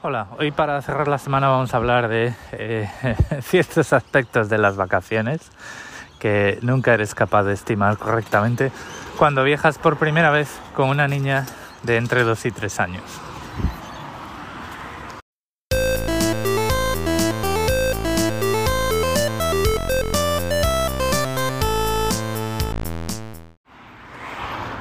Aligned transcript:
Hola, 0.00 0.28
hoy 0.38 0.52
para 0.52 0.80
cerrar 0.80 1.08
la 1.08 1.18
semana 1.18 1.48
vamos 1.48 1.74
a 1.74 1.76
hablar 1.76 2.06
de 2.06 2.32
eh, 2.52 2.88
ciertos 3.42 3.92
aspectos 3.92 4.48
de 4.48 4.56
las 4.56 4.76
vacaciones 4.76 5.50
que 6.20 6.60
nunca 6.62 6.94
eres 6.94 7.16
capaz 7.16 7.42
de 7.42 7.54
estimar 7.54 7.98
correctamente 7.98 8.70
cuando 9.18 9.42
viajas 9.42 9.76
por 9.76 9.96
primera 9.96 10.30
vez 10.30 10.60
con 10.76 10.88
una 10.88 11.08
niña 11.08 11.46
de 11.82 11.96
entre 11.96 12.22
2 12.22 12.46
y 12.46 12.50
3 12.52 12.78
años. 12.78 13.02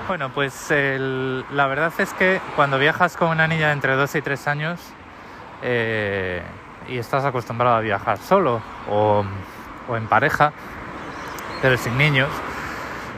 Bueno, 0.07 0.29
pues 0.31 0.67
la 0.69 1.65
verdad 1.65 1.91
es 1.97 2.13
que 2.13 2.39
cuando 2.55 2.77
viajas 2.77 3.17
con 3.17 3.29
una 3.29 3.47
niña 3.47 3.67
de 3.69 3.73
entre 3.73 3.95
2 3.95 4.13
y 4.13 4.21
3 4.21 4.47
años 4.47 4.79
eh, 5.61 6.41
y 6.87 6.97
estás 6.97 7.25
acostumbrado 7.25 7.75
a 7.75 7.81
viajar 7.81 8.17
solo 8.17 8.61
o, 8.89 9.23
o 9.87 9.97
en 9.97 10.07
pareja, 10.07 10.53
pero 11.61 11.77
sin 11.77 11.97
niños, 11.97 12.29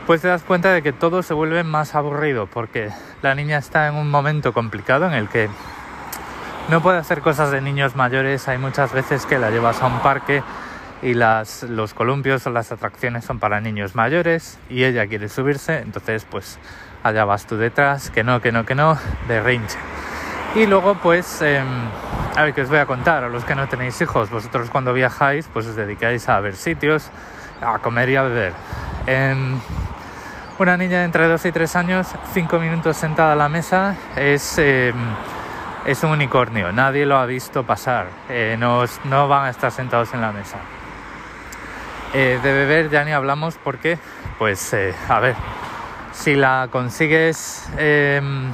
pues 0.08 0.22
te 0.22 0.28
das 0.28 0.44
cuenta 0.44 0.72
de 0.72 0.82
que 0.82 0.92
todo 0.94 1.22
se 1.22 1.34
vuelve 1.34 1.64
más 1.64 1.96
aburrido 1.96 2.48
porque 2.48 2.90
la 3.22 3.36
niña 3.36 3.58
está 3.58 3.88
en 3.88 3.96
un 3.96 4.10
momento 4.10 4.54
complicado 4.54 5.06
en 5.06 5.14
el 5.14 5.30
que 5.30 5.50
no 6.70 6.82
puede 6.82 7.00
hacer 7.00 7.22
cosas 7.22 7.52
de 7.52 7.62
niños 7.62 7.96
mayores. 7.96 8.48
Hay 8.48 8.58
muchas 8.58 8.94
veces 8.94 9.26
que 9.26 9.40
la 9.40 9.50
llevas 9.50 9.82
a 9.82 9.88
un 9.88 10.00
parque 10.00 10.44
y 11.02 11.14
las, 11.14 11.64
los 11.64 11.94
columpios 11.94 12.46
o 12.46 12.50
las 12.50 12.72
atracciones 12.72 13.26
son 13.26 13.40
para 13.40 13.62
niños 13.62 13.96
mayores 13.96 14.60
y 14.70 14.84
ella 14.84 15.08
quiere 15.08 15.30
subirse, 15.30 15.80
entonces 15.80 16.26
pues 16.30 16.60
allá 17.04 17.26
vas 17.26 17.48
tú 17.48 17.58
detrás, 17.58 18.10
que 18.10 18.24
no, 18.24 18.42
que 18.42 18.52
no, 18.52 18.66
que 18.66 18.76
no, 18.76 18.98
berrinche. 19.28 19.78
Y 20.56 20.66
luego 20.66 20.96
pues, 20.96 21.42
em, 21.42 21.66
a 22.40 22.44
ver, 22.44 22.54
que 22.54 22.62
os 22.62 22.70
voy 22.70 22.78
a 22.78 22.86
contar, 22.86 23.26
a 23.26 23.28
los 23.28 23.44
que 23.44 23.54
no 23.54 23.68
tenéis 23.68 24.00
hijos, 24.00 24.30
vosotros 24.30 24.70
cuando 24.70 24.94
viajáis 24.94 25.50
pues 25.52 25.68
os 25.68 25.76
dedicáis 25.76 26.30
a 26.30 26.40
ver 26.40 26.56
sitios, 26.56 27.10
a 27.62 27.80
comer 27.80 28.08
y 28.08 28.16
a 28.16 28.22
beber. 28.22 28.54
Em, 29.08 29.60
una 30.58 30.78
niña 30.78 31.00
de 31.00 31.04
entre 31.04 31.28
2 31.28 31.46
y 31.46 31.52
3 31.52 31.76
años, 31.76 32.08
5 32.34 32.60
minutos 32.60 32.96
sentada 32.96 33.34
a 33.34 33.36
la 33.36 33.50
mesa, 33.50 33.98
es, 34.16 34.58
em, 34.58 34.96
es 35.86 36.02
un 36.02 36.12
unicornio, 36.12 36.72
nadie 36.72 37.06
lo 37.06 37.18
ha 37.18 37.26
visto 37.26 37.66
pasar, 37.66 38.08
eh, 38.30 38.56
no, 38.58 38.86
no 39.04 39.28
van 39.28 39.48
a 39.48 39.50
estar 39.50 39.70
sentados 39.74 40.14
en 40.14 40.22
la 40.22 40.32
mesa. 40.32 40.60
Eh, 42.14 42.40
de 42.42 42.54
beber 42.54 42.90
ya 42.90 43.04
ni 43.04 43.12
hablamos 43.12 43.58
porque, 43.62 44.00
pues, 44.38 44.72
eh, 44.74 44.96
a 45.10 45.20
ver, 45.20 45.36
si 46.14 46.36
la 46.36 46.70
consigues 46.72 47.70
em, 47.78 48.54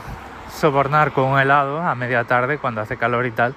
sobornar 0.55 1.11
con 1.11 1.25
un 1.25 1.39
helado 1.39 1.81
a 1.81 1.93
media 1.95 2.23
tarde 2.23 2.57
cuando 2.57 2.81
hace 2.81 2.97
calor 2.97 3.25
y 3.25 3.31
tal, 3.31 3.55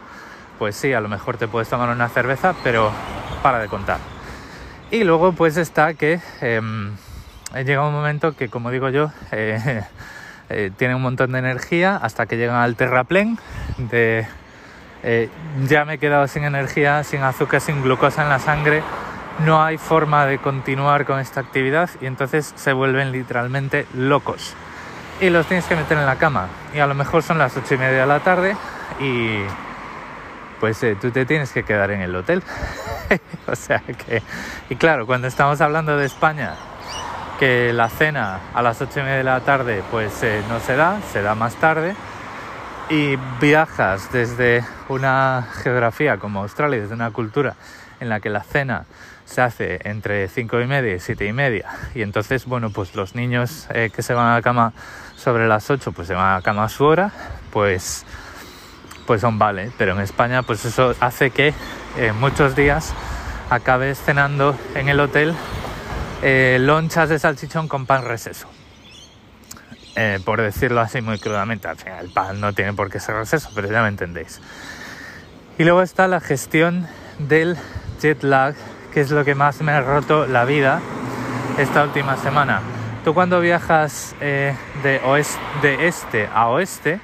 pues 0.58 0.76
sí, 0.76 0.92
a 0.92 1.00
lo 1.00 1.08
mejor 1.08 1.36
te 1.36 1.48
puedes 1.48 1.68
tomar 1.68 1.88
una 1.88 2.08
cerveza, 2.08 2.54
pero 2.62 2.90
para 3.42 3.58
de 3.58 3.68
contar. 3.68 3.98
Y 4.90 5.04
luego 5.04 5.32
pues 5.32 5.56
está 5.56 5.94
que 5.94 6.20
em, 6.40 6.92
llega 7.54 7.86
un 7.86 7.92
momento 7.92 8.34
que, 8.34 8.48
como 8.48 8.70
digo 8.70 8.88
yo, 8.88 9.10
eh, 9.32 9.82
eh, 10.48 10.70
tiene 10.76 10.94
un 10.94 11.02
montón 11.02 11.32
de 11.32 11.38
energía 11.38 11.96
hasta 11.96 12.26
que 12.26 12.36
llegan 12.36 12.56
al 12.56 12.76
terraplén 12.76 13.38
de 13.76 14.26
eh, 15.02 15.28
ya 15.66 15.84
me 15.84 15.94
he 15.94 15.98
quedado 15.98 16.26
sin 16.26 16.44
energía, 16.44 17.04
sin 17.04 17.22
azúcar, 17.22 17.60
sin 17.60 17.82
glucosa 17.82 18.22
en 18.22 18.28
la 18.28 18.40
sangre, 18.40 18.82
no 19.44 19.62
hay 19.62 19.78
forma 19.78 20.26
de 20.26 20.38
continuar 20.38 21.04
con 21.04 21.20
esta 21.20 21.40
actividad 21.40 21.88
y 22.00 22.06
entonces 22.06 22.52
se 22.56 22.72
vuelven 22.72 23.12
literalmente 23.12 23.86
locos. 23.94 24.54
Y 25.20 25.30
los 25.30 25.46
tienes 25.46 25.64
que 25.66 25.74
meter 25.74 25.98
en 25.98 26.06
la 26.06 26.16
cama. 26.16 26.46
Y 26.74 26.78
a 26.78 26.86
lo 26.86 26.94
mejor 26.94 27.22
son 27.22 27.38
las 27.38 27.56
ocho 27.56 27.74
y 27.74 27.78
media 27.78 28.00
de 28.00 28.06
la 28.06 28.20
tarde 28.20 28.56
y 29.00 29.40
pues 30.60 30.82
eh, 30.82 30.96
tú 31.00 31.10
te 31.10 31.26
tienes 31.26 31.52
que 31.52 31.64
quedar 31.64 31.90
en 31.90 32.00
el 32.00 32.14
hotel. 32.14 32.42
o 33.46 33.56
sea 33.56 33.80
que... 33.80 34.22
Y 34.70 34.76
claro, 34.76 35.06
cuando 35.06 35.26
estamos 35.26 35.60
hablando 35.60 35.96
de 35.96 36.06
España, 36.06 36.54
que 37.38 37.72
la 37.72 37.88
cena 37.88 38.40
a 38.54 38.62
las 38.62 38.80
ocho 38.80 39.00
y 39.00 39.02
media 39.02 39.16
de 39.18 39.24
la 39.24 39.40
tarde 39.40 39.82
pues 39.90 40.22
eh, 40.22 40.42
no 40.48 40.60
se 40.60 40.76
da, 40.76 41.00
se 41.12 41.22
da 41.22 41.34
más 41.34 41.54
tarde 41.56 41.94
y 42.90 43.16
viajas 43.40 44.10
desde 44.12 44.64
una 44.88 45.46
geografía 45.62 46.16
como 46.16 46.40
Australia, 46.40 46.80
desde 46.80 46.94
una 46.94 47.10
cultura 47.10 47.54
en 48.00 48.08
la 48.08 48.20
que 48.20 48.30
la 48.30 48.42
cena 48.42 48.84
se 49.28 49.42
hace 49.42 49.80
entre 49.84 50.28
5 50.28 50.60
y 50.60 50.66
media 50.66 50.94
y 50.94 51.00
7 51.00 51.26
y 51.26 51.32
media 51.32 51.68
y 51.94 52.02
entonces 52.02 52.46
bueno 52.46 52.70
pues 52.70 52.94
los 52.94 53.14
niños 53.14 53.68
eh, 53.74 53.90
que 53.94 54.02
se 54.02 54.14
van 54.14 54.26
a 54.26 54.34
la 54.34 54.42
cama 54.42 54.72
sobre 55.16 55.46
las 55.46 55.70
8 55.70 55.92
pues 55.92 56.08
se 56.08 56.14
van 56.14 56.32
a 56.32 56.34
la 56.36 56.42
cama 56.42 56.64
a 56.64 56.68
su 56.68 56.84
hora 56.84 57.12
pues 57.52 58.06
pues 59.06 59.20
son 59.20 59.38
vale 59.38 59.70
pero 59.76 59.92
en 59.92 60.00
España 60.00 60.42
pues 60.42 60.64
eso 60.64 60.94
hace 61.00 61.30
que 61.30 61.52
eh, 61.96 62.12
muchos 62.12 62.56
días 62.56 62.94
acabes 63.50 64.00
cenando 64.00 64.56
en 64.74 64.88
el 64.88 64.98
hotel 65.00 65.34
eh, 66.22 66.58
lonchas 66.60 67.08
de 67.08 67.18
salchichón 67.18 67.68
con 67.68 67.86
pan 67.86 68.04
reseso 68.04 68.48
eh, 70.00 70.20
por 70.24 70.40
decirlo 70.40 70.80
así 70.80 71.00
muy 71.00 71.18
crudamente. 71.18 71.66
Al 71.66 71.76
final, 71.76 72.04
el 72.04 72.12
pan 72.12 72.40
no 72.40 72.52
tiene 72.52 72.72
por 72.72 72.88
qué 72.88 73.00
ser 73.00 73.16
receso, 73.16 73.50
pero 73.52 73.68
ya 73.68 73.82
me 73.82 73.88
entendéis. 73.88 74.40
Y 75.58 75.64
luego 75.64 75.82
está 75.82 76.06
la 76.06 76.20
gestión 76.20 76.86
del 77.18 77.56
jet 78.00 78.22
lag, 78.22 78.54
que 78.98 79.02
es 79.02 79.10
lo 79.12 79.24
que 79.24 79.36
más 79.36 79.60
me 79.60 79.70
ha 79.70 79.80
roto 79.80 80.26
la 80.26 80.44
vida 80.44 80.80
esta 81.56 81.84
última 81.84 82.16
semana. 82.16 82.62
Tú 83.04 83.14
cuando 83.14 83.38
viajas 83.38 84.16
eh, 84.20 84.56
de, 84.82 85.00
oeste, 85.04 85.86
este 85.86 86.28
a 86.34 86.48
oeste 86.48 86.98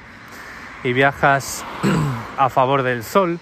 y 0.82 0.92
viajas 0.92 1.64
a 2.36 2.48
favor 2.48 2.82
del 2.82 3.04
sol, 3.04 3.38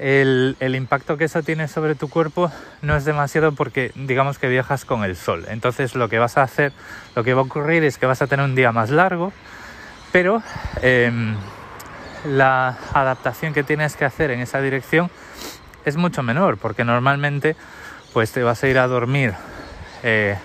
el, 0.00 0.56
impacto 0.60 1.16
que 1.16 1.26
eso 1.26 1.44
tiene 1.44 1.68
sobre 1.68 1.94
tu 1.94 2.10
cuerpo 2.10 2.50
no 2.82 2.96
es 2.96 3.04
demasiado 3.04 3.52
porque 3.52 3.92
digamos 3.94 4.40
que 4.40 4.48
viajas 4.48 4.84
con 4.84 5.04
el 5.04 5.14
sol. 5.14 5.44
Entonces 5.46 5.94
lo 5.94 6.08
que 6.08 6.18
vas 6.18 6.36
a 6.36 6.42
hacer, 6.42 6.72
lo 7.14 7.22
que 7.22 7.34
va 7.34 7.42
a 7.42 7.44
ocurrir 7.44 7.84
es 7.84 7.98
que 7.98 8.06
vas 8.06 8.20
a 8.20 8.26
tener 8.26 8.44
un 8.44 8.56
día 8.56 8.72
más 8.72 8.90
largo, 8.90 9.32
pero 10.10 10.42
eh, 10.82 11.12
la 12.26 12.76
adaptación 12.92 13.52
que 13.54 13.62
tienes 13.62 13.94
que 13.94 14.04
hacer 14.04 14.32
en 14.32 14.40
esa 14.40 14.60
dirección 14.60 15.08
es 15.84 15.96
mucho 15.96 16.22
menor 16.22 16.58
porque 16.58 16.84
normalmente 16.84 17.56
pues 18.12 18.32
te 18.32 18.42
vas 18.42 18.62
a 18.62 18.68
ir 18.68 18.78
a 18.78 18.86
dormir 18.86 19.34
eh, 20.02 20.36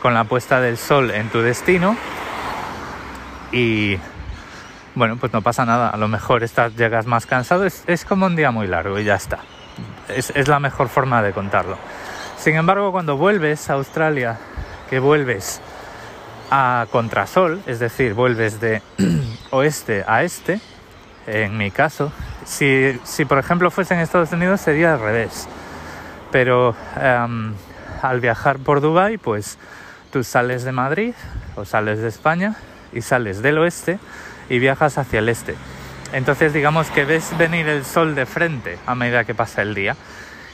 con 0.00 0.14
la 0.14 0.24
puesta 0.24 0.60
del 0.60 0.78
sol 0.78 1.10
en 1.10 1.28
tu 1.28 1.40
destino 1.40 1.96
y 3.52 3.98
bueno, 4.94 5.16
pues 5.16 5.32
no 5.32 5.42
pasa 5.42 5.64
nada. 5.64 5.90
A 5.90 5.96
lo 5.96 6.08
mejor 6.08 6.42
estás, 6.42 6.74
llegas 6.74 7.06
más 7.06 7.24
cansado. 7.24 7.64
Es, 7.64 7.84
es 7.86 8.04
como 8.04 8.26
un 8.26 8.36
día 8.36 8.50
muy 8.50 8.66
largo 8.66 8.98
y 8.98 9.04
ya 9.04 9.14
está. 9.14 9.38
Es, 10.08 10.32
es, 10.34 10.48
la 10.48 10.58
mejor 10.58 10.88
forma 10.88 11.22
de 11.22 11.32
contarlo. 11.32 11.78
Sin 12.36 12.56
embargo, 12.56 12.90
cuando 12.90 13.16
vuelves 13.16 13.70
a 13.70 13.74
Australia, 13.74 14.38
que 14.90 14.98
vuelves 14.98 15.60
a 16.50 16.86
contrasol, 16.90 17.62
es 17.66 17.78
decir, 17.78 18.14
vuelves 18.14 18.60
de 18.60 18.82
oeste 19.50 20.04
a 20.06 20.24
este, 20.24 20.60
en 21.26 21.56
mi 21.56 21.70
caso, 21.70 22.10
si, 22.48 22.98
si 23.04 23.24
por 23.24 23.38
ejemplo 23.38 23.70
fuese 23.70 23.94
en 23.94 24.00
Estados 24.00 24.32
Unidos 24.32 24.60
sería 24.60 24.94
al 24.94 25.00
revés. 25.00 25.46
Pero 26.32 26.74
um, 26.96 27.52
al 28.02 28.20
viajar 28.20 28.58
por 28.58 28.80
Dubai, 28.80 29.18
pues 29.18 29.58
tú 30.10 30.24
sales 30.24 30.64
de 30.64 30.72
Madrid 30.72 31.14
o 31.56 31.64
sales 31.64 32.00
de 32.00 32.08
España 32.08 32.56
y 32.92 33.02
sales 33.02 33.42
del 33.42 33.58
oeste 33.58 33.98
y 34.48 34.58
viajas 34.58 34.98
hacia 34.98 35.18
el 35.18 35.28
este. 35.28 35.54
Entonces 36.12 36.54
digamos 36.54 36.90
que 36.90 37.04
ves 37.04 37.36
venir 37.36 37.68
el 37.68 37.84
sol 37.84 38.14
de 38.14 38.24
frente 38.24 38.78
a 38.86 38.94
medida 38.94 39.24
que 39.24 39.34
pasa 39.34 39.62
el 39.62 39.74
día. 39.74 39.94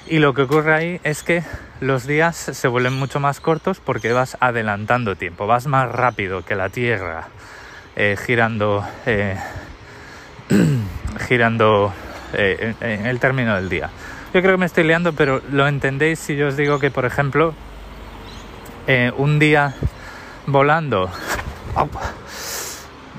Y 0.07 0.19
lo 0.19 0.35
que 0.35 0.43
ocurre 0.43 0.75
ahí 0.75 1.01
es 1.03 1.23
que 1.23 1.45
los 1.81 2.07
días 2.07 2.37
se 2.37 2.69
vuelven 2.69 2.93
mucho 2.93 3.21
más 3.21 3.41
cortos 3.41 3.81
porque 3.81 4.13
vas 4.13 4.37
adelantando 4.41 5.17
tiempo, 5.17 5.47
vas 5.47 5.67
más 5.67 5.91
rápido 5.91 6.45
que 6.45 6.57
la 6.57 6.69
Tierra 6.69 7.29
eh, 7.97 8.17
girando, 8.27 8.85
eh, 9.07 9.37
girando 11.19 11.93
eh, 12.33 12.75
en, 12.81 13.07
el 13.07 13.21
término 13.21 13.55
del 13.55 13.69
día. 13.69 13.91
Yo 14.33 14.41
creo 14.41 14.55
que 14.55 14.59
me 14.59 14.67
estoy 14.67 14.85
liando, 14.85 15.13
pero 15.13 15.41
lo 15.51 15.69
entendéis 15.69 16.19
si 16.19 16.37
yo 16.37 16.49
os 16.49 16.57
digo 16.57 16.79
que, 16.79 16.91
por 16.91 17.05
ejemplo, 17.05 17.55
eh, 18.87 19.13
un 19.17 19.39
día 19.39 19.75
volando... 20.47 21.11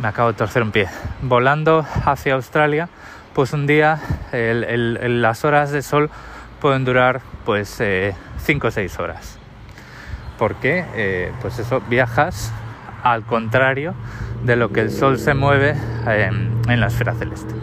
Me 0.01 0.09
acabo 0.09 0.33
de 0.33 0.37
torcer 0.37 0.61
un 0.61 0.71
pie. 0.71 0.87
Volando 1.21 1.85
hacia 2.05 2.33
Australia, 2.33 2.89
pues 3.33 3.53
un 3.53 3.65
día 3.65 4.01
las 4.33 5.45
horas 5.45 5.71
de 5.71 5.81
sol 5.81 6.09
pueden 6.59 6.83
durar 6.83 7.21
pues 7.45 7.69
5 7.69 7.81
eh, 7.83 8.13
o 8.61 8.71
6 8.71 8.99
horas. 8.99 9.39
Porque 10.37 10.85
eh, 10.95 11.31
pues 11.41 11.59
eso, 11.59 11.81
viajas 11.81 12.51
al 13.03 13.23
contrario 13.23 13.93
de 14.43 14.57
lo 14.57 14.73
que 14.73 14.81
el 14.81 14.91
sol 14.91 15.17
se 15.17 15.33
mueve 15.33 15.75
en 16.05 16.79
la 16.79 16.87
esfera 16.87 17.13
celeste. 17.13 17.55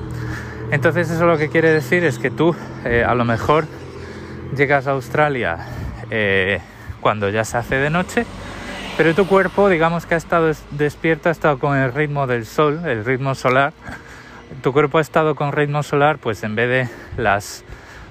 Entonces 0.72 1.08
eso 1.08 1.26
lo 1.26 1.38
que 1.38 1.48
quiere 1.48 1.70
decir 1.70 2.02
es 2.02 2.18
que 2.18 2.32
tú 2.32 2.56
eh, 2.84 3.04
a 3.06 3.14
lo 3.14 3.24
mejor 3.24 3.66
llegas 4.56 4.88
a 4.88 4.90
Australia 4.90 5.58
eh, 6.10 6.60
cuando 7.00 7.28
ya 7.28 7.44
se 7.44 7.58
hace 7.58 7.76
de 7.76 7.90
noche 7.90 8.26
pero 8.96 9.14
tu 9.14 9.26
cuerpo, 9.26 9.70
digamos 9.70 10.04
que 10.04 10.14
ha 10.14 10.18
estado 10.18 10.52
despierto, 10.70 11.30
ha 11.30 11.32
estado 11.32 11.58
con 11.58 11.76
el 11.76 11.92
ritmo 11.94 12.26
del 12.26 12.44
sol, 12.44 12.82
el 12.84 13.04
ritmo 13.04 13.34
solar, 13.34 13.72
tu 14.62 14.72
cuerpo 14.72 14.98
ha 14.98 15.00
estado 15.00 15.34
con 15.34 15.52
ritmo 15.52 15.82
solar, 15.82 16.18
pues 16.18 16.42
en 16.44 16.54
vez 16.54 16.68
de 16.68 17.22
las 17.22 17.64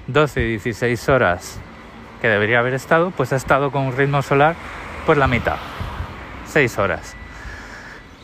12 0.08 0.40
y 0.42 0.48
16 0.48 1.08
horas 1.08 1.60
que 2.20 2.28
debería 2.28 2.58
haber 2.58 2.74
estado, 2.74 3.12
pues 3.12 3.32
ha 3.32 3.36
estado 3.36 3.70
con 3.70 3.82
un 3.82 3.96
ritmo 3.96 4.22
solar 4.22 4.56
pues 5.06 5.16
la 5.18 5.28
mitad, 5.28 5.56
6 6.46 6.78
horas. 6.78 7.14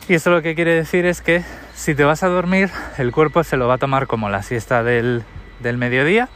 Y 0.09 0.15
eso 0.15 0.31
lo 0.31 0.43
que 0.43 0.57
quiere 0.57 0.75
decir 0.75 1.07
es 1.07 1.23
que 1.23 1.45
si 1.79 1.95
te 1.95 2.03
vas 2.03 2.25
a 2.25 2.27
dormir, 2.27 2.71
el 2.99 3.13
cuerpo 3.13 3.45
se 3.45 3.57
lo 3.57 3.69
va 3.69 3.75
a 3.75 3.79
tomar 3.79 4.09
como 4.09 4.29
la 4.29 4.43
siesta 4.43 4.83
del, 4.83 5.23
del 5.61 5.79
mediodía 5.79 6.29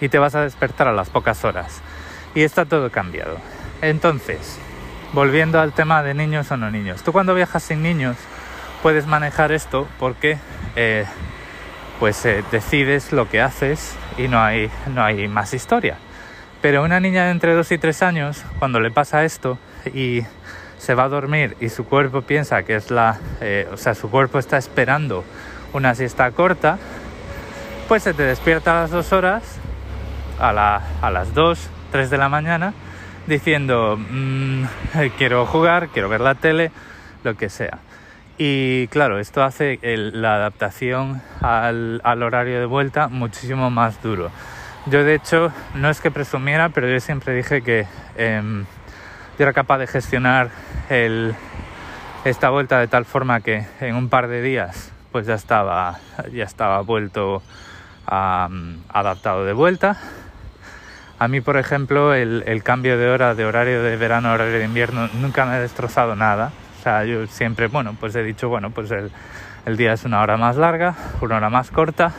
y 0.00 0.08
te 0.08 0.20
vas 0.20 0.36
a 0.36 0.42
despertar 0.42 0.86
a 0.86 0.92
las 0.92 1.10
pocas 1.10 1.44
horas. 1.44 1.82
Y 2.32 2.42
está 2.42 2.64
todo 2.64 2.92
cambiado. 2.92 3.38
Entonces, 3.82 4.56
volviendo 5.12 5.58
al 5.58 5.72
tema 5.72 6.04
de 6.04 6.14
niños 6.14 6.48
o 6.52 6.56
no 6.56 6.70
niños. 6.70 7.02
Tú 7.02 7.10
cuando 7.12 7.34
viajas 7.34 7.64
sin 7.64 7.82
niños 7.82 8.16
puedes 8.84 9.08
manejar 9.08 9.50
esto 9.50 9.88
porque 9.98 10.38
eh, 10.76 11.04
pues 11.98 12.24
eh, 12.24 12.44
decides 12.52 13.10
lo 13.10 13.28
que 13.28 13.40
haces 13.40 13.96
y 14.16 14.28
no 14.28 14.40
hay, 14.40 14.70
no 14.94 15.02
hay 15.02 15.26
más 15.26 15.54
historia. 15.54 15.96
Pero 16.62 16.84
una 16.84 17.00
niña 17.00 17.24
de 17.24 17.32
entre 17.32 17.52
2 17.52 17.72
y 17.72 17.78
3 17.78 18.02
años, 18.04 18.44
cuando 18.60 18.78
le 18.78 18.92
pasa 18.92 19.24
esto 19.24 19.58
y 19.92 20.22
se 20.78 20.94
va 20.94 21.04
a 21.04 21.08
dormir 21.08 21.56
y 21.60 21.68
su 21.68 21.84
cuerpo 21.84 22.22
piensa 22.22 22.62
que 22.62 22.76
es 22.76 22.90
la... 22.90 23.18
Eh, 23.40 23.68
o 23.72 23.76
sea, 23.76 23.94
su 23.94 24.10
cuerpo 24.10 24.38
está 24.38 24.56
esperando 24.56 25.24
una 25.72 25.94
siesta 25.94 26.30
corta, 26.30 26.78
pues 27.88 28.02
se 28.02 28.14
te 28.14 28.22
despierta 28.22 28.78
a 28.78 28.82
las 28.82 28.90
2 28.90 29.12
horas, 29.12 29.42
a, 30.38 30.52
la, 30.52 30.82
a 31.02 31.10
las 31.10 31.34
2, 31.34 31.70
3 31.92 32.10
de 32.10 32.18
la 32.18 32.28
mañana, 32.28 32.72
diciendo, 33.26 33.98
mm, 33.98 34.64
quiero 35.18 35.46
jugar, 35.46 35.88
quiero 35.88 36.08
ver 36.08 36.20
la 36.20 36.34
tele, 36.34 36.70
lo 37.24 37.36
que 37.36 37.48
sea. 37.48 37.78
Y 38.38 38.86
claro, 38.88 39.18
esto 39.18 39.42
hace 39.42 39.80
la 39.82 40.36
adaptación 40.36 41.20
al, 41.40 42.22
horario 42.22 42.60
de 42.60 42.66
vuelta 42.66 43.08
muchísimo 43.08 43.68
más 43.68 44.00
duro. 44.00 44.30
Yo 44.86 45.02
de 45.02 45.16
hecho 45.16 45.52
no 45.74 45.90
es 45.90 46.00
que 46.00 46.12
presumiera, 46.12 46.68
pero 46.68 46.88
yo 46.88 47.00
siempre 47.00 47.34
dije 47.34 47.62
que 47.62 47.86
em, 48.16 48.64
yo 49.38 49.44
era 49.44 49.52
capaz 49.52 49.78
de 49.78 49.86
gestionar 49.86 50.50
esta 52.24 52.50
vuelta 52.50 52.80
de 52.80 52.88
tal 52.88 53.04
forma 53.04 53.40
que 53.40 53.64
en 53.80 53.94
un 53.94 54.08
par 54.08 54.26
de 54.26 54.42
días 54.42 54.92
pues 55.12 55.26
ya 55.26 55.34
estaba, 55.34 56.00
ya 56.32 56.44
estaba 56.44 56.80
vuelto 56.80 57.42
adaptado 58.04 59.44
de 59.44 59.52
vuelta. 59.52 59.96
A 61.20 61.28
mí, 61.28 61.40
por 61.40 61.56
ejemplo, 61.56 62.14
el, 62.14 62.44
el, 62.46 62.62
cambio 62.62 62.96
de 62.96 63.08
hora, 63.10 63.34
de 63.34 63.44
horario 63.44 63.82
de 63.82 63.96
verano 63.96 64.28
a 64.28 64.34
horario 64.34 64.58
de 64.58 64.64
invierno, 64.64 65.08
nunca 65.14 65.46
me 65.46 65.54
ha 65.54 65.60
destrozado 65.60 66.14
nada. 66.14 66.52
O 66.78 66.82
sea, 66.82 67.04
yo 67.04 67.26
siempre, 67.26 67.66
bueno, 67.66 67.96
pues 67.98 68.14
he 68.14 68.22
dicho, 68.22 68.48
bueno, 68.48 68.70
pues 68.70 68.90
el, 68.92 69.10
el 69.66 69.76
día 69.76 69.92
es 69.92 70.04
una 70.04 70.20
hora 70.20 70.36
más 70.36 70.56
larga, 70.56 70.94
una 71.20 71.36
hora 71.36 71.50
más 71.50 71.70
corta. 71.70 72.12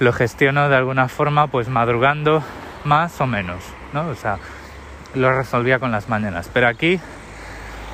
Lo 0.00 0.12
gestiono 0.12 0.68
de 0.68 0.76
alguna 0.76 1.08
forma, 1.08 1.46
pues 1.46 1.68
madrugando 1.68 2.42
más 2.84 3.20
o 3.20 3.26
menos, 3.26 3.62
¿no? 3.92 4.08
O 4.08 4.14
sea, 4.16 4.38
lo 5.14 5.32
resolvía 5.32 5.78
con 5.78 5.90
las 5.90 6.08
mañanas. 6.08 6.50
Pero 6.52 6.68
aquí, 6.68 7.00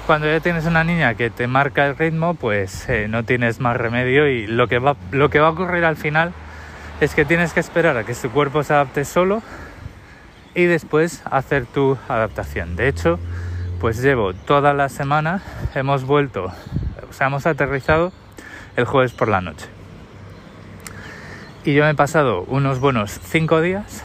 cuando 0.07 0.27
ya 0.27 0.41
tienes 0.41 0.67
una 0.67 0.85
niña 0.85 1.15
que 1.15 1.31
te 1.31 1.47
marca 1.47 1.87
el 1.87 1.97
ritmo, 1.97 2.35
pues 2.35 2.89
eh, 2.89 3.09
no 3.09 3.25
tienes 3.25 3.61
más 3.61 3.77
remedio 3.77 4.29
y 4.29 4.47
lo 4.47 4.69
que, 4.69 4.79
va, 4.79 4.97
lo 5.11 5.31
que 5.31 5.41
va 5.41 5.49
a 5.49 5.51
ocurrir 5.51 5.85
al 5.85 5.97
final 5.97 6.33
es 7.01 7.15
que 7.15 7.25
tienes 7.25 7.53
que 7.53 7.61
esperar 7.61 7.97
a 7.97 8.05
que 8.05 8.15
su 8.15 8.31
cuerpo 8.31 8.63
se 8.63 8.73
adapte 8.73 9.05
solo 9.05 9.43
y 10.55 10.65
después 10.65 11.23
hacer 11.31 11.67
tu 11.67 11.99
adaptación. 12.09 12.77
De 12.77 12.89
hecho, 12.89 13.19
pues 13.81 14.01
llevo 14.03 14.33
toda 14.33 14.73
la 14.73 14.89
semana, 14.89 15.43
hemos 15.75 16.05
vuelto, 16.05 16.53
o 17.09 17.13
sea, 17.13 17.27
hemos 17.27 17.47
aterrizado 17.47 18.13
el 18.77 18.87
jueves 18.87 19.13
por 19.13 19.29
la 19.29 19.41
noche. 19.41 19.67
Y 21.65 21.75
yo 21.75 21.85
me 21.85 21.91
he 21.91 21.95
pasado 21.95 22.45
unos 22.49 22.79
buenos 22.79 23.19
cinco 23.25 23.61
días 23.61 24.05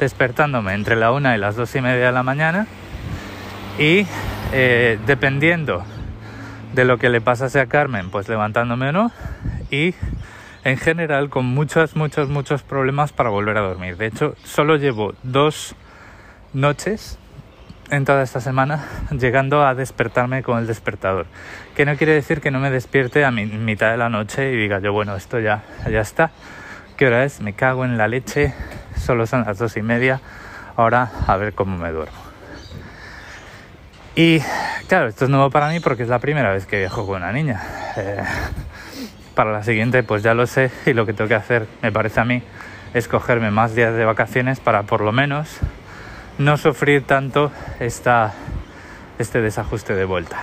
despertándome 0.00 0.74
entre 0.74 0.96
la 0.96 1.12
una 1.12 1.36
y 1.36 1.38
las 1.38 1.56
dos 1.56 1.74
y 1.76 1.80
media 1.80 2.06
de 2.06 2.12
la 2.12 2.22
mañana 2.22 2.66
y 3.78 4.06
eh, 4.52 4.98
dependiendo 5.06 5.84
de 6.74 6.84
lo 6.84 6.98
que 6.98 7.08
le 7.08 7.20
pasase 7.20 7.60
a 7.60 7.66
Carmen, 7.66 8.10
pues 8.10 8.28
levantándome 8.28 8.88
o 8.88 8.92
no 8.92 9.12
y 9.70 9.94
en 10.64 10.76
general 10.76 11.30
con 11.30 11.46
muchos, 11.46 11.96
muchos, 11.96 12.28
muchos 12.28 12.62
problemas 12.62 13.12
para 13.12 13.30
volver 13.30 13.56
a 13.56 13.60
dormir. 13.60 13.96
De 13.96 14.06
hecho, 14.06 14.34
solo 14.44 14.76
llevo 14.76 15.14
dos 15.22 15.74
noches 16.52 17.18
en 17.90 18.04
toda 18.04 18.22
esta 18.22 18.40
semana 18.40 18.86
llegando 19.10 19.64
a 19.64 19.74
despertarme 19.74 20.42
con 20.42 20.58
el 20.58 20.66
despertador. 20.66 21.26
Que 21.74 21.84
no 21.84 21.96
quiere 21.96 22.14
decir 22.14 22.40
que 22.40 22.50
no 22.50 22.60
me 22.60 22.70
despierte 22.70 23.24
a 23.24 23.30
mitad 23.30 23.90
de 23.90 23.96
la 23.96 24.08
noche 24.08 24.52
y 24.52 24.56
diga 24.56 24.80
yo, 24.80 24.92
bueno, 24.92 25.16
esto 25.16 25.40
ya, 25.40 25.62
ya 25.90 26.00
está. 26.00 26.30
¿Qué 26.96 27.06
hora 27.06 27.24
es? 27.24 27.40
Me 27.40 27.54
cago 27.54 27.84
en 27.84 27.96
la 27.96 28.08
leche. 28.08 28.54
Solo 29.00 29.26
son 29.26 29.44
las 29.44 29.58
dos 29.58 29.76
y 29.76 29.82
media. 29.82 30.20
Ahora 30.76 31.10
a 31.26 31.36
ver 31.36 31.54
cómo 31.54 31.76
me 31.76 31.90
duermo. 31.90 32.18
Y 34.14 34.40
claro, 34.88 35.08
esto 35.08 35.24
es 35.24 35.30
nuevo 35.30 35.50
para 35.50 35.68
mí 35.68 35.80
porque 35.80 36.02
es 36.02 36.08
la 36.08 36.18
primera 36.18 36.52
vez 36.52 36.66
que 36.66 36.78
viajo 36.78 37.06
con 37.06 37.16
una 37.16 37.32
niña. 37.32 37.62
Eh, 37.96 38.22
para 39.34 39.52
la 39.52 39.62
siguiente, 39.62 40.02
pues 40.02 40.22
ya 40.22 40.34
lo 40.34 40.46
sé 40.46 40.70
y 40.86 40.92
lo 40.92 41.06
que 41.06 41.12
tengo 41.12 41.28
que 41.28 41.34
hacer, 41.34 41.66
me 41.82 41.92
parece 41.92 42.20
a 42.20 42.24
mí, 42.24 42.42
es 42.92 43.08
cogerme 43.08 43.50
más 43.50 43.74
días 43.74 43.94
de 43.94 44.04
vacaciones 44.04 44.60
para 44.60 44.82
por 44.82 45.00
lo 45.00 45.12
menos 45.12 45.58
no 46.38 46.56
sufrir 46.56 47.06
tanto 47.06 47.52
esta, 47.78 48.34
este 49.18 49.40
desajuste 49.40 49.94
de 49.94 50.04
vuelta. 50.04 50.38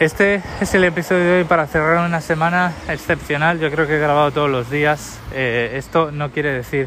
Este 0.00 0.42
es 0.60 0.72
el 0.74 0.84
episodio 0.84 1.24
de 1.24 1.38
hoy 1.38 1.44
para 1.44 1.66
cerrar 1.66 2.06
una 2.06 2.20
semana 2.20 2.72
excepcional. 2.88 3.58
Yo 3.58 3.68
creo 3.68 3.88
que 3.88 3.96
he 3.96 3.98
grabado 3.98 4.30
todos 4.30 4.48
los 4.48 4.70
días. 4.70 5.18
Eh, 5.34 5.72
esto 5.74 6.12
no 6.12 6.30
quiere 6.30 6.52
decir 6.52 6.86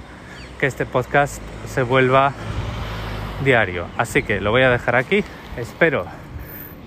que 0.61 0.65
este 0.65 0.85
podcast 0.85 1.41
se 1.67 1.81
vuelva 1.81 2.31
diario. 3.43 3.87
Así 3.97 4.23
que 4.23 4.39
lo 4.39 4.51
voy 4.51 4.61
a 4.61 4.69
dejar 4.69 4.95
aquí. 4.95 5.25
Espero 5.57 6.05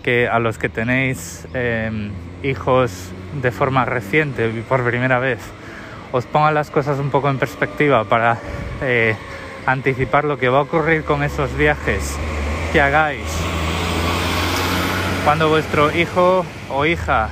que 0.02 0.26
a 0.26 0.38
los 0.38 0.56
que 0.56 0.70
tenéis 0.70 1.46
em, 1.52 2.10
hijos 2.42 3.10
de 3.42 3.50
forma 3.50 3.84
reciente 3.84 4.48
y 4.48 4.62
por 4.62 4.82
primera 4.82 5.18
vez 5.18 5.40
os 6.10 6.24
pongan 6.24 6.54
las 6.54 6.70
cosas 6.70 6.98
un 7.00 7.10
poco 7.10 7.28
en 7.28 7.38
perspectiva 7.38 8.04
para 8.04 8.38
eh, 8.80 9.14
anticipar 9.66 10.24
lo 10.24 10.38
que 10.38 10.48
va 10.48 10.60
a 10.60 10.62
ocurrir 10.62 11.04
con 11.04 11.22
esos 11.22 11.54
viajes 11.54 12.16
que 12.72 12.80
hagáis 12.80 13.53
cuando 15.24 15.48
vuestro 15.48 15.90
hijo 15.96 16.44
o 16.68 16.84
hija 16.84 17.30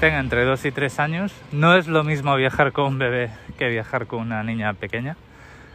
tenga 0.00 0.18
entre 0.18 0.44
2 0.44 0.64
y 0.64 0.72
3 0.72 0.98
años. 0.98 1.34
No 1.52 1.76
es 1.76 1.86
lo 1.86 2.04
mismo 2.04 2.34
viajar 2.36 2.72
con 2.72 2.86
un 2.86 2.98
bebé 2.98 3.30
que 3.58 3.68
viajar 3.68 4.06
con 4.06 4.20
una 4.20 4.42
niña 4.42 4.72
pequeña. 4.72 5.16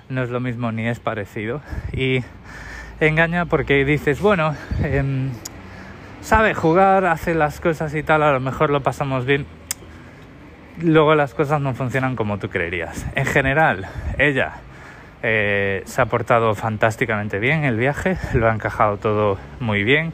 No 0.09 0.23
es 0.23 0.31
lo 0.31 0.39
mismo 0.39 0.71
ni 0.71 0.87
es 0.87 0.99
parecido. 0.99 1.61
Y 1.93 2.23
engaña 2.99 3.45
porque 3.45 3.85
dices, 3.85 4.19
bueno, 4.19 4.55
em, 4.83 5.29
sabe 6.21 6.55
jugar, 6.55 7.05
hace 7.05 7.35
las 7.35 7.59
cosas 7.59 7.93
y 7.93 8.01
tal, 8.01 8.23
a 8.23 8.31
lo 8.31 8.39
mejor 8.39 8.71
lo 8.71 8.81
pasamos 8.81 9.25
bien. 9.25 9.45
Luego 10.81 11.13
las 11.13 11.35
cosas 11.35 11.61
no 11.61 11.75
funcionan 11.75 12.15
como 12.15 12.39
tú 12.39 12.49
creerías. 12.49 13.05
En 13.13 13.27
general, 13.27 13.87
ella 14.17 14.53
eh, 15.21 15.83
se 15.85 16.01
ha 16.01 16.07
portado 16.07 16.55
fantásticamente 16.55 17.37
bien 17.37 17.63
el 17.63 17.77
viaje, 17.77 18.17
lo 18.33 18.49
ha 18.49 18.53
encajado 18.53 18.97
todo 18.97 19.37
muy 19.59 19.83
bien, 19.83 20.11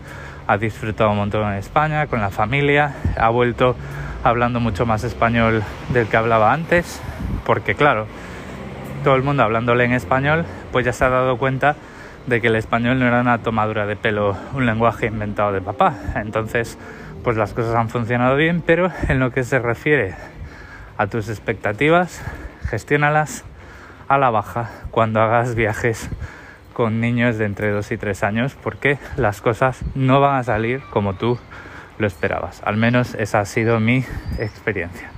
ha 0.51 0.57
disfrutado 0.57 1.11
un 1.11 1.17
montón 1.17 1.49
en 1.49 1.57
España, 1.57 2.07
con 2.07 2.19
la 2.19 2.29
familia, 2.29 2.93
ha 3.15 3.29
vuelto 3.29 3.73
hablando 4.21 4.59
mucho 4.59 4.85
más 4.85 5.05
español 5.05 5.63
del 5.93 6.07
que 6.07 6.17
hablaba 6.17 6.51
antes, 6.51 7.01
porque 7.45 7.73
claro, 7.73 8.05
todo 9.05 9.15
el 9.15 9.23
mundo 9.23 9.43
hablándole 9.43 9.85
en 9.85 9.93
español, 9.93 10.43
pues 10.73 10.85
ya 10.85 10.91
se 10.91 11.05
ha 11.05 11.09
dado 11.09 11.37
cuenta 11.37 11.77
de 12.27 12.41
que 12.41 12.47
el 12.47 12.57
español 12.57 12.99
no 12.99 13.07
era 13.07 13.21
una 13.21 13.37
tomadura 13.37 13.85
de 13.85 13.95
pelo, 13.95 14.35
un 14.53 14.65
lenguaje 14.65 15.05
inventado 15.05 15.53
de 15.53 15.61
papá. 15.61 15.95
Entonces, 16.15 16.77
pues 17.23 17.37
las 17.37 17.53
cosas 17.53 17.73
han 17.73 17.87
funcionado 17.87 18.35
bien, 18.35 18.61
pero 18.61 18.91
en 19.07 19.21
lo 19.21 19.31
que 19.31 19.45
se 19.45 19.57
refiere 19.57 20.15
a 20.97 21.07
tus 21.07 21.29
expectativas, 21.29 22.21
gestiónalas 22.69 23.45
a 24.09 24.17
la 24.17 24.29
baja 24.29 24.69
cuando 24.91 25.21
hagas 25.21 25.55
viajes 25.55 26.09
con 26.81 26.99
niños 26.99 27.37
de 27.37 27.45
entre 27.45 27.69
2 27.69 27.91
y 27.91 27.97
3 27.97 28.23
años 28.23 28.57
porque 28.63 28.97
las 29.15 29.39
cosas 29.39 29.81
no 29.93 30.19
van 30.19 30.37
a 30.37 30.43
salir 30.43 30.81
como 30.89 31.13
tú 31.13 31.37
lo 31.99 32.07
esperabas. 32.07 32.59
Al 32.65 32.75
menos 32.75 33.13
esa 33.13 33.41
ha 33.41 33.45
sido 33.45 33.79
mi 33.79 34.03
experiencia. 34.39 35.11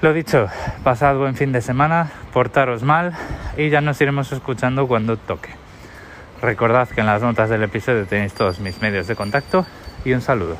Lo 0.00 0.12
dicho, 0.12 0.46
pasad 0.84 1.16
buen 1.16 1.34
fin 1.34 1.50
de 1.50 1.60
semana, 1.60 2.12
portaros 2.32 2.84
mal 2.84 3.14
y 3.56 3.68
ya 3.68 3.80
nos 3.80 4.00
iremos 4.00 4.30
escuchando 4.30 4.86
cuando 4.86 5.16
toque. 5.16 5.50
Recordad 6.40 6.88
que 6.88 7.00
en 7.00 7.08
las 7.08 7.20
notas 7.20 7.50
del 7.50 7.64
episodio 7.64 8.06
tenéis 8.06 8.32
todos 8.32 8.60
mis 8.60 8.80
medios 8.80 9.08
de 9.08 9.16
contacto 9.16 9.66
y 10.04 10.12
un 10.12 10.20
saludo. 10.20 10.56